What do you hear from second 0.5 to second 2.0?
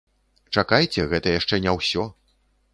Чакайце, гэта яшчэ не